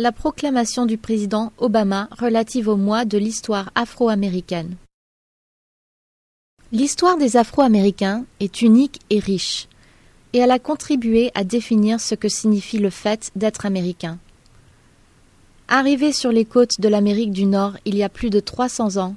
[0.00, 4.76] la proclamation du président Obama relative au mois de l'histoire afro-américaine.
[6.72, 9.68] L'histoire des Afro-Américains est unique et riche,
[10.32, 14.16] et elle a contribué à définir ce que signifie le fait d'être américain.
[15.68, 19.16] Arrivés sur les côtes de l'Amérique du Nord il y a plus de 300 ans,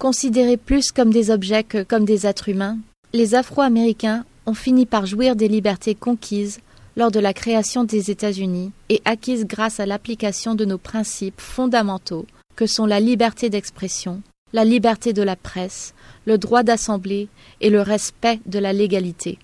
[0.00, 2.78] considérés plus comme des objets que comme des êtres humains,
[3.12, 6.58] les Afro-Américains ont fini par jouir des libertés conquises
[6.96, 12.26] lors de la création des États-Unis et acquises grâce à l'application de nos principes fondamentaux
[12.56, 15.94] que sont la liberté d'expression, la liberté de la presse,
[16.26, 17.28] le droit d'assemblée
[17.60, 19.38] et le respect de la légalité.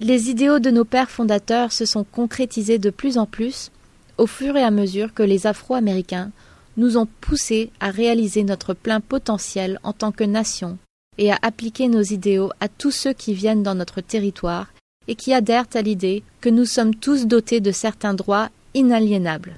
[0.00, 3.70] Les idéaux de nos pères fondateurs se sont concrétisés de plus en plus
[4.18, 6.30] au fur et à mesure que les Afro-Américains
[6.76, 10.78] nous ont poussés à réaliser notre plein potentiel en tant que nation
[11.18, 14.71] et à appliquer nos idéaux à tous ceux qui viennent dans notre territoire
[15.08, 19.56] et qui adhèrent à l'idée que nous sommes tous dotés de certains droits inaliénables.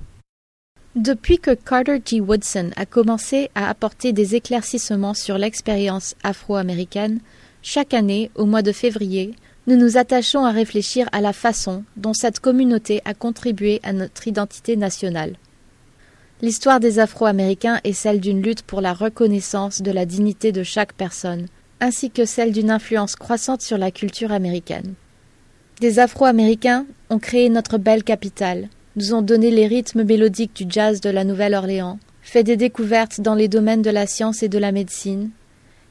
[0.97, 2.21] Depuis que Carter G.
[2.21, 7.19] Woodson a commencé à apporter des éclaircissements sur l'expérience afro-américaine,
[7.63, 9.35] chaque année, au mois de février,
[9.67, 14.29] nous nous attachons à réfléchir à la façon dont cette communauté a contribué à notre
[14.29, 15.37] identité nationale.
[16.43, 20.93] L'histoire des Afro-Américains est celle d'une lutte pour la reconnaissance de la dignité de chaque
[20.93, 21.47] personne,
[21.81, 24.95] ainsi que celle d'une influence croissante sur la culture américaine.
[25.81, 31.01] Des Afro-Américains ont créé notre belle capitale, nous ont donné les rythmes mélodiques du jazz
[31.01, 34.71] de la Nouvelle-Orléans, fait des découvertes dans les domaines de la science et de la
[34.71, 35.31] médecine,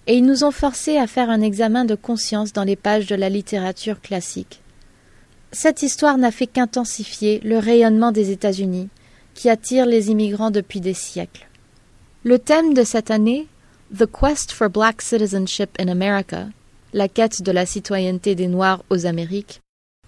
[0.07, 3.15] et ils nous ont forcés à faire un examen de conscience dans les pages de
[3.15, 4.61] la littérature classique.
[5.51, 8.87] Cette histoire n'a fait qu'intensifier le rayonnement des États-Unis,
[9.33, 11.47] qui attire les immigrants depuis des siècles.
[12.23, 13.47] Le thème de cette année,
[13.95, 16.47] The Quest for Black Citizenship in America,
[16.93, 19.59] la quête de la citoyenneté des Noirs aux Amériques,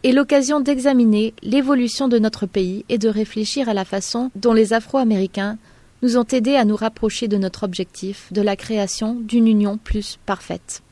[0.05, 4.71] est l'occasion d'examiner l'évolution de notre pays et de réfléchir à la façon dont les
[4.71, 5.57] Afro-Américains
[6.03, 10.19] nous ont aidés à nous rapprocher de notre objectif de la création d'une union plus
[10.27, 10.83] parfaite.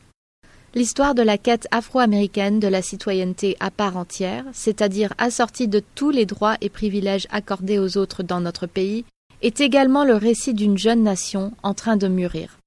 [0.74, 6.10] L'histoire de la quête afro-américaine de la citoyenneté à part entière, c'est-à-dire assortie de tous
[6.10, 9.04] les droits et privilèges accordés aux autres dans notre pays,
[9.42, 12.58] est également le récit d'une jeune nation en train de mûrir.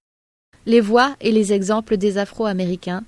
[0.65, 3.03] Les voix et les exemples des Afro-Américains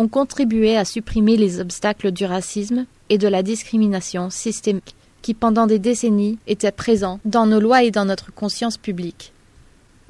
[0.00, 5.66] ont contribué à supprimer les obstacles du racisme et de la discrimination systémique qui pendant
[5.66, 9.34] des décennies étaient présents dans nos lois et dans notre conscience publique.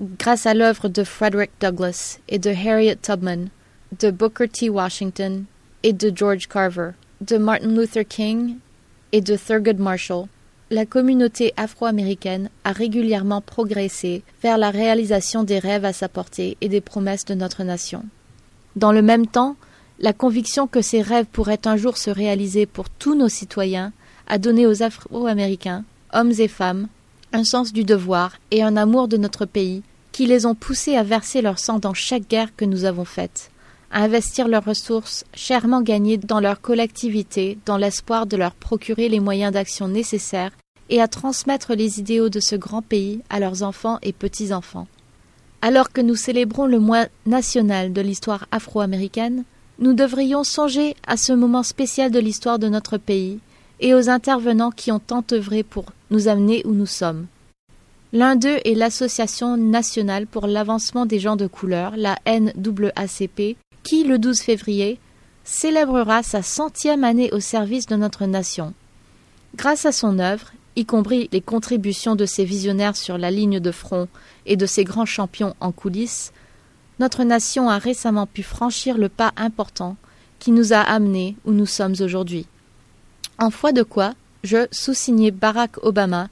[0.01, 3.49] Grâce à l'œuvre de Frederick Douglass et de Harriet Tubman,
[3.99, 4.71] de Booker T.
[4.71, 5.43] Washington
[5.83, 8.59] et de George Carver, de Martin Luther King
[9.11, 10.27] et de Thurgood Marshall,
[10.71, 16.69] la communauté afro-américaine a régulièrement progressé vers la réalisation des rêves à sa portée et
[16.69, 18.05] des promesses de notre nation.
[18.77, 19.57] Dans le même temps,
[20.01, 23.93] la conviction que ces rêves pourraient un jour se réaliser pour tous nos citoyens
[24.27, 25.85] a donné aux Afro-Américains,
[26.15, 26.89] hommes et femmes,
[27.33, 31.03] un sens du devoir et un amour de notre pays qui les ont poussés à
[31.03, 33.51] verser leur sang dans chaque guerre que nous avons faite,
[33.91, 39.21] à investir leurs ressources chèrement gagnées dans leur collectivité dans l'espoir de leur procurer les
[39.21, 40.53] moyens d'action nécessaires
[40.89, 44.89] et à transmettre les idéaux de ce grand pays à leurs enfants et petits-enfants.
[45.63, 49.45] Alors que nous célébrons le mois national de l'histoire afro-américaine,
[49.81, 53.41] nous devrions songer à ce moment spécial de l'histoire de notre pays
[53.81, 57.27] et aux intervenants qui ont tant œuvré pour nous amener où nous sommes.
[58.13, 64.19] L'un d'eux est l'Association nationale pour l'avancement des gens de couleur, la NAACP, qui, le
[64.19, 64.99] 12 février,
[65.45, 68.75] célébrera sa centième année au service de notre nation.
[69.57, 73.71] Grâce à son œuvre, y compris les contributions de ses visionnaires sur la ligne de
[73.71, 74.09] front
[74.45, 76.33] et de ses grands champions en coulisses,
[77.01, 79.97] notre nation a récemment pu franchir le pas important
[80.39, 82.47] qui nous a amenés où nous sommes aujourd'hui.
[83.39, 86.29] En foi de quoi, je, sous-signé Barack Obama,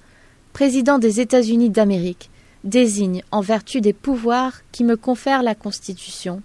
[0.53, 2.29] président des États-Unis d'Amérique,
[2.65, 6.43] désigne, en vertu des pouvoirs qui me confère la Constitution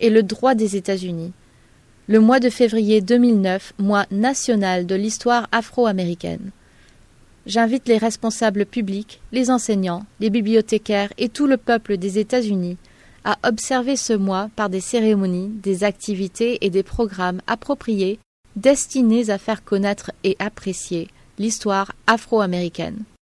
[0.00, 1.32] et le droit des États-Unis,
[2.08, 6.50] le mois de février 2009, mois national de l'histoire afro-américaine.
[7.46, 12.76] J'invite les responsables publics, les enseignants, les bibliothécaires et tout le peuple des États-Unis
[13.24, 18.18] à observer ce mois par des cérémonies, des activités et des programmes appropriés
[18.56, 21.08] destinés à faire connaître et apprécier
[21.38, 23.04] l'histoire afro-américaine.